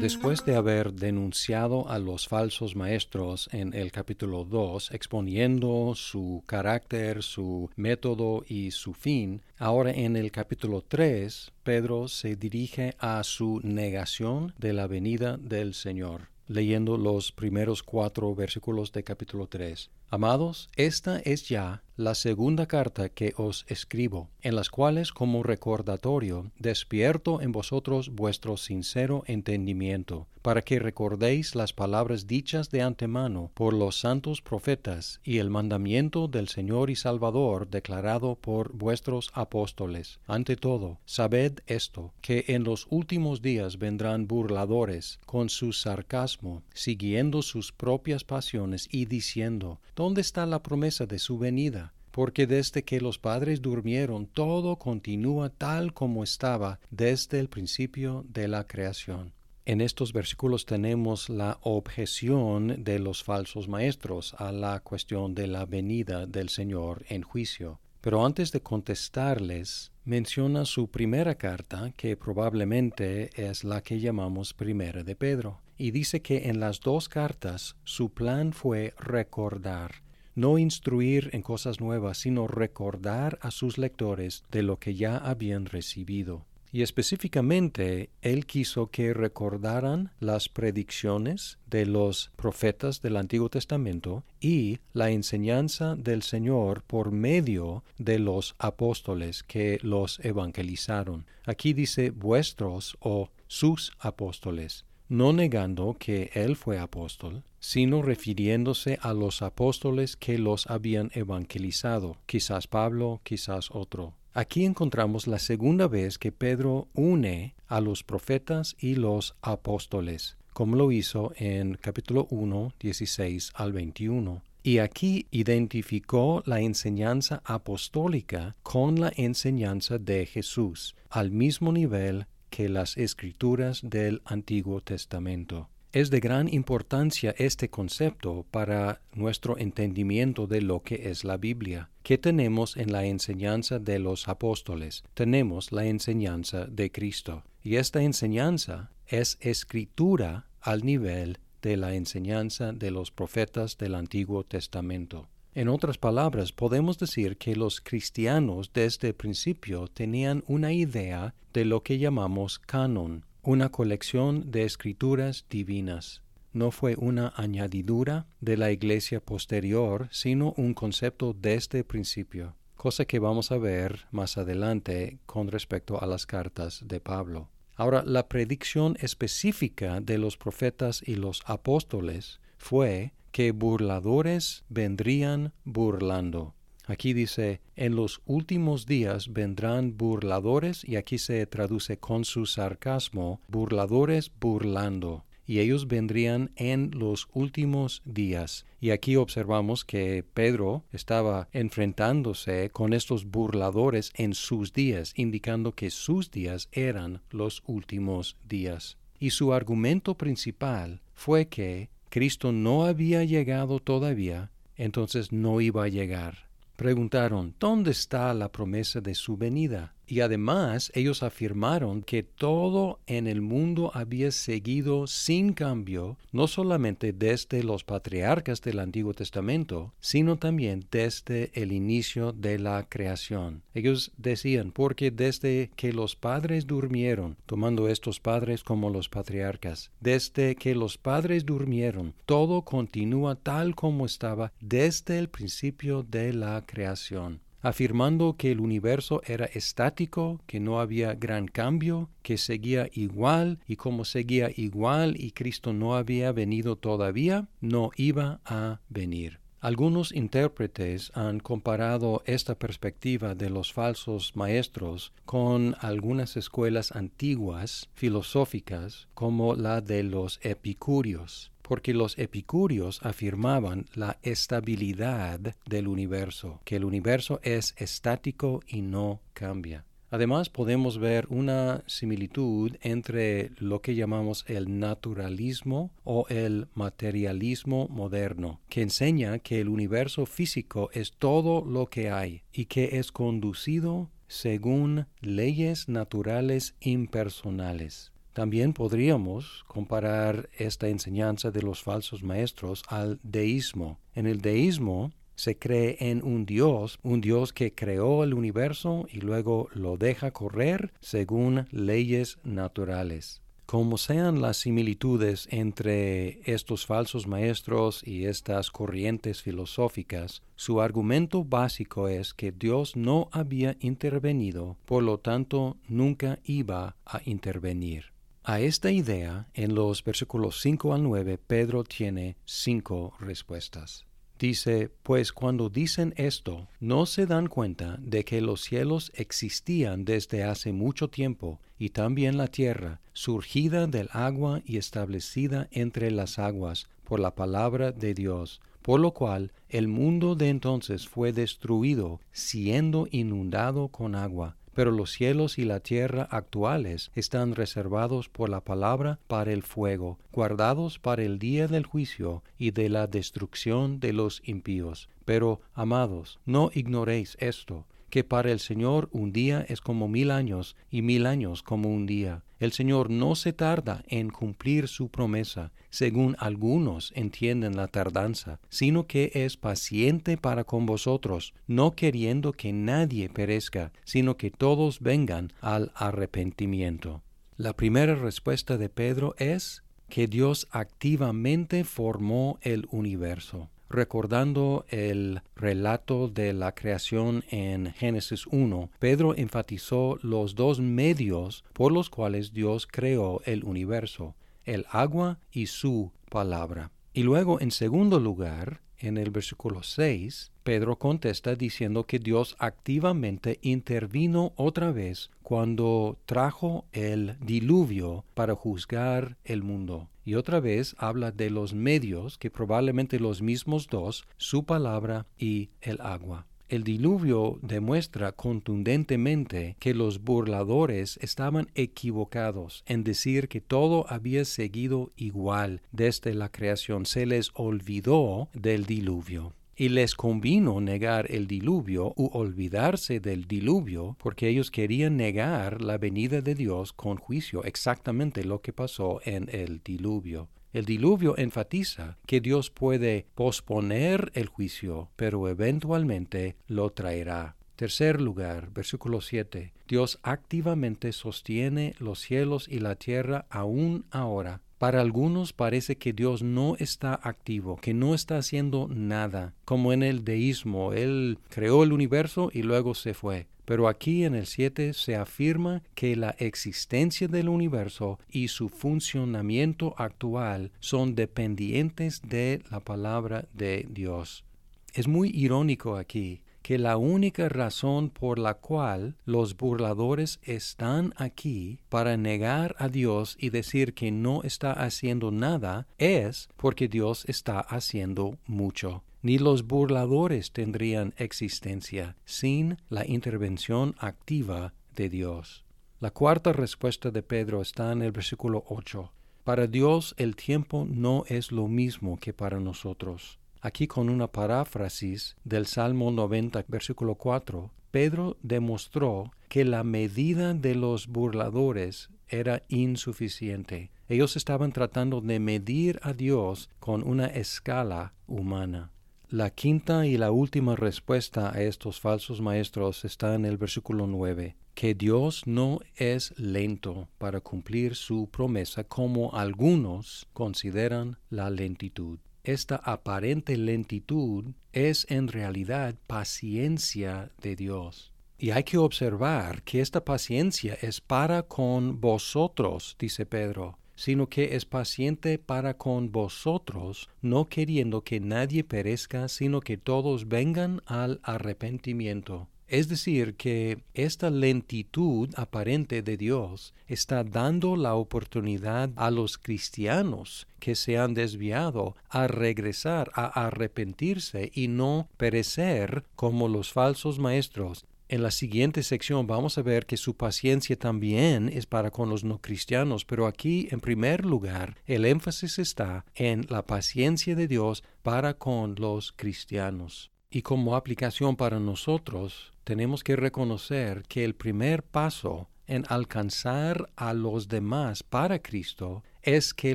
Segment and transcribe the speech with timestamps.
[0.00, 7.22] Después de haber denunciado a los falsos maestros en el capítulo 2, exponiendo su carácter,
[7.22, 13.60] su método y su fin, ahora en el capítulo 3, Pedro se dirige a su
[13.62, 19.88] negación de la venida del Señor, leyendo los primeros cuatro versículos de capítulo 3.
[20.08, 26.50] Amados, esta es ya la segunda carta que os escribo, en las cuales como recordatorio
[26.58, 33.72] despierto en vosotros vuestro sincero entendimiento, para que recordéis las palabras dichas de antemano por
[33.72, 40.20] los santos profetas y el mandamiento del Señor y Salvador declarado por vuestros apóstoles.
[40.26, 47.42] Ante todo, sabed esto, que en los últimos días vendrán burladores con su sarcasmo, siguiendo
[47.42, 51.92] sus propias pasiones y diciendo, ¿dónde está la promesa de su venida?
[52.10, 58.48] porque desde que los padres durmieron todo continúa tal como estaba desde el principio de
[58.48, 59.32] la creación.
[59.70, 65.64] En estos versículos tenemos la objeción de los falsos maestros a la cuestión de la
[65.64, 67.78] venida del Señor en juicio.
[68.00, 75.04] Pero antes de contestarles, menciona su primera carta, que probablemente es la que llamamos primera
[75.04, 80.02] de Pedro, y dice que en las dos cartas su plan fue recordar,
[80.34, 85.66] no instruir en cosas nuevas, sino recordar a sus lectores de lo que ya habían
[85.66, 86.44] recibido.
[86.72, 94.78] Y específicamente, él quiso que recordaran las predicciones de los profetas del Antiguo Testamento y
[94.92, 101.26] la enseñanza del Señor por medio de los apóstoles que los evangelizaron.
[101.44, 109.12] Aquí dice vuestros o sus apóstoles no negando que él fue apóstol, sino refiriéndose a
[109.12, 114.14] los apóstoles que los habían evangelizado, quizás Pablo, quizás otro.
[114.32, 120.76] Aquí encontramos la segunda vez que Pedro une a los profetas y los apóstoles, como
[120.76, 124.40] lo hizo en capítulo 1, 16 al 21.
[124.62, 132.68] Y aquí identificó la enseñanza apostólica con la enseñanza de Jesús, al mismo nivel que
[132.68, 135.68] las escrituras del Antiguo Testamento.
[135.92, 141.90] Es de gran importancia este concepto para nuestro entendimiento de lo que es la Biblia.
[142.04, 145.02] ¿Qué tenemos en la enseñanza de los apóstoles?
[145.14, 147.42] Tenemos la enseñanza de Cristo.
[147.60, 154.44] Y esta enseñanza es escritura al nivel de la enseñanza de los profetas del Antiguo
[154.44, 155.28] Testamento.
[155.56, 161.64] En otras palabras, podemos decir que los cristianos desde el principio tenían una idea de
[161.64, 166.22] lo que llamamos canon, una colección de escrituras divinas.
[166.52, 173.04] No fue una añadidura de la iglesia posterior, sino un concepto desde el principio, cosa
[173.04, 177.48] que vamos a ver más adelante con respecto a las cartas de Pablo.
[177.76, 186.54] Ahora, la predicción específica de los profetas y los apóstoles fue que burladores vendrían burlando.
[186.90, 193.40] Aquí dice, en los últimos días vendrán burladores, y aquí se traduce con su sarcasmo,
[193.46, 198.66] burladores burlando, y ellos vendrían en los últimos días.
[198.80, 205.90] Y aquí observamos que Pedro estaba enfrentándose con estos burladores en sus días, indicando que
[205.90, 208.98] sus días eran los últimos días.
[209.20, 215.88] Y su argumento principal fue que Cristo no había llegado todavía, entonces no iba a
[215.88, 216.49] llegar.
[216.80, 219.92] Preguntaron, ¿dónde está la promesa de su venida?
[220.10, 227.12] Y además ellos afirmaron que todo en el mundo había seguido sin cambio, no solamente
[227.12, 233.62] desde los patriarcas del Antiguo Testamento, sino también desde el inicio de la creación.
[233.72, 240.56] Ellos decían, porque desde que los padres durmieron, tomando estos padres como los patriarcas, desde
[240.56, 247.38] que los padres durmieron, todo continúa tal como estaba desde el principio de la creación
[247.62, 253.76] afirmando que el universo era estático, que no había gran cambio, que seguía igual y
[253.76, 259.40] como seguía igual y Cristo no había venido todavía, no iba a venir.
[259.62, 269.06] Algunos intérpretes han comparado esta perspectiva de los falsos maestros con algunas escuelas antiguas filosóficas
[269.12, 276.84] como la de los epicúreos porque los epicúreos afirmaban la estabilidad del universo, que el
[276.84, 279.84] universo es estático y no cambia.
[280.10, 288.60] Además, podemos ver una similitud entre lo que llamamos el naturalismo o el materialismo moderno,
[288.68, 294.10] que enseña que el universo físico es todo lo que hay y que es conducido
[294.26, 298.09] según leyes naturales impersonales.
[298.32, 303.98] También podríamos comparar esta enseñanza de los falsos maestros al deísmo.
[304.14, 309.20] En el deísmo, se cree en un Dios, un Dios que creó el universo y
[309.20, 313.40] luego lo deja correr según leyes naturales.
[313.64, 322.08] Como sean las similitudes entre estos falsos maestros y estas corrientes filosóficas, su argumento básico
[322.08, 328.12] es que Dios no había intervenido, por lo tanto nunca iba a intervenir.
[328.50, 334.06] A esta idea, en los versículos 5 al 9, Pedro tiene cinco respuestas.
[334.40, 340.42] Dice, pues cuando dicen esto, no se dan cuenta de que los cielos existían desde
[340.42, 346.88] hace mucho tiempo, y también la tierra, surgida del agua y establecida entre las aguas
[347.04, 353.06] por la palabra de Dios, por lo cual el mundo de entonces fue destruido, siendo
[353.12, 359.18] inundado con agua pero los cielos y la tierra actuales están reservados por la palabra
[359.26, 364.40] para el fuego, guardados para el día del juicio y de la destrucción de los
[364.42, 365.10] impíos.
[365.26, 370.76] Pero, amados, no ignoréis esto, que para el Señor un día es como mil años
[370.90, 372.42] y mil años como un día.
[372.58, 379.06] El Señor no se tarda en cumplir su promesa, según algunos entienden la tardanza, sino
[379.06, 385.52] que es paciente para con vosotros, no queriendo que nadie perezca, sino que todos vengan
[385.60, 387.22] al arrepentimiento.
[387.56, 396.28] La primera respuesta de Pedro es que Dios activamente formó el universo recordando el relato
[396.28, 402.86] de la creación en Génesis 1, Pedro enfatizó los dos medios por los cuales Dios
[402.86, 404.34] creó el universo,
[404.64, 406.92] el agua y su palabra.
[407.12, 413.58] Y luego, en segundo lugar, en el versículo 6, Pedro contesta diciendo que Dios activamente
[413.62, 420.08] intervino otra vez cuando trajo el diluvio para juzgar el mundo.
[420.30, 425.70] Y otra vez habla de los medios, que probablemente los mismos dos, su palabra y
[425.80, 426.46] el agua.
[426.68, 435.10] El diluvio demuestra contundentemente que los burladores estaban equivocados en decir que todo había seguido
[435.16, 437.06] igual desde la creación.
[437.06, 444.14] Se les olvidó del diluvio y les convino negar el diluvio u olvidarse del diluvio
[444.18, 449.48] porque ellos querían negar la venida de Dios con juicio, exactamente lo que pasó en
[449.50, 450.50] el diluvio.
[450.74, 457.56] El diluvio enfatiza que Dios puede posponer el juicio, pero eventualmente lo traerá.
[457.74, 459.72] Tercer lugar, versículo 7.
[459.88, 464.60] Dios activamente sostiene los cielos y la tierra aún ahora.
[464.80, 470.02] Para algunos parece que Dios no está activo, que no está haciendo nada, como en
[470.02, 470.94] el deísmo.
[470.94, 473.46] Él creó el universo y luego se fue.
[473.66, 479.94] Pero aquí en el 7 se afirma que la existencia del universo y su funcionamiento
[479.98, 484.46] actual son dependientes de la palabra de Dios.
[484.94, 486.40] Es muy irónico aquí
[486.70, 493.36] que la única razón por la cual los burladores están aquí para negar a Dios
[493.40, 499.66] y decir que no está haciendo nada es porque Dios está haciendo mucho ni los
[499.66, 505.64] burladores tendrían existencia sin la intervención activa de Dios.
[505.98, 509.10] La cuarta respuesta de Pedro está en el versículo 8.
[509.42, 513.39] Para Dios el tiempo no es lo mismo que para nosotros.
[513.62, 520.74] Aquí con una paráfrasis del Salmo 90, versículo 4, Pedro demostró que la medida de
[520.74, 523.90] los burladores era insuficiente.
[524.08, 528.92] Ellos estaban tratando de medir a Dios con una escala humana.
[529.28, 534.56] La quinta y la última respuesta a estos falsos maestros está en el versículo 9,
[534.74, 542.18] que Dios no es lento para cumplir su promesa como algunos consideran la lentitud.
[542.44, 548.12] Esta aparente lentitud es en realidad paciencia de Dios.
[548.38, 554.56] Y hay que observar que esta paciencia es para con vosotros, dice Pedro, sino que
[554.56, 561.20] es paciente para con vosotros, no queriendo que nadie perezca, sino que todos vengan al
[561.22, 562.48] arrepentimiento.
[562.70, 570.46] Es decir, que esta lentitud aparente de Dios está dando la oportunidad a los cristianos
[570.60, 577.86] que se han desviado a regresar, a arrepentirse y no perecer como los falsos maestros
[578.08, 582.22] En la siguiente sección vamos a ver que su paciencia también es para con los
[582.22, 587.82] no cristianos, pero aquí en primer lugar el énfasis está en la paciencia de Dios
[588.02, 590.10] para con los cristianos.
[590.30, 597.14] Y como aplicación para nosotros, tenemos que reconocer que el primer paso en alcanzar a
[597.14, 599.74] los demás para Cristo es que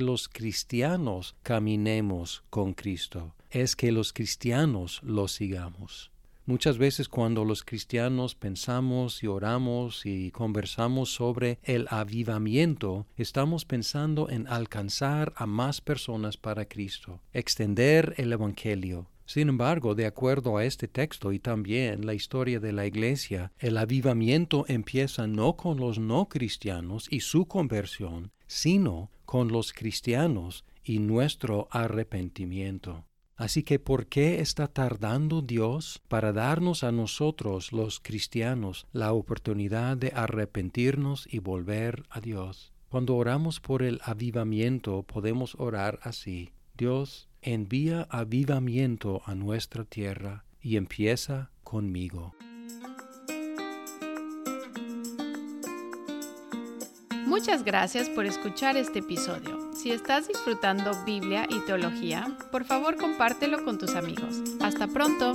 [0.00, 6.10] los cristianos caminemos con Cristo, es que los cristianos lo sigamos.
[6.46, 14.30] Muchas veces cuando los cristianos pensamos y oramos y conversamos sobre el avivamiento, estamos pensando
[14.30, 19.08] en alcanzar a más personas para Cristo, extender el Evangelio.
[19.26, 23.76] Sin embargo, de acuerdo a este texto y también la historia de la Iglesia, el
[23.76, 31.00] avivamiento empieza no con los no cristianos y su conversión, sino con los cristianos y
[31.00, 33.04] nuestro arrepentimiento.
[33.34, 39.96] Así que, ¿por qué está tardando Dios para darnos a nosotros, los cristianos, la oportunidad
[39.96, 42.72] de arrepentirnos y volver a Dios?
[42.88, 46.52] Cuando oramos por el avivamiento, podemos orar así.
[46.76, 52.34] Dios, envía avivamiento a nuestra tierra y empieza conmigo.
[57.26, 59.72] Muchas gracias por escuchar este episodio.
[59.74, 64.42] Si estás disfrutando Biblia y teología, por favor compártelo con tus amigos.
[64.60, 65.32] Hasta pronto.